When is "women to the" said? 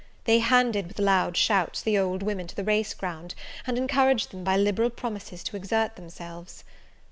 2.23-2.63